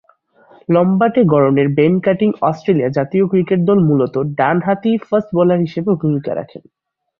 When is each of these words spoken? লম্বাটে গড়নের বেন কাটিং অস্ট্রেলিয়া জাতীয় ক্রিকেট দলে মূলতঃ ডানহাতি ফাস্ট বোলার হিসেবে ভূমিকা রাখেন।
লম্বাটে 0.69 1.21
গড়নের 1.23 1.67
বেন 1.77 1.93
কাটিং 1.99 2.29
অস্ট্রেলিয়া 2.41 2.89
জাতীয় 2.97 3.25
ক্রিকেট 3.27 3.59
দলে 3.67 3.83
মূলতঃ 3.89 4.17
ডানহাতি 4.39 4.91
ফাস্ট 5.07 5.29
বোলার 5.35 5.59
হিসেবে 5.65 5.91
ভূমিকা 6.01 6.31
রাখেন। 6.35 6.63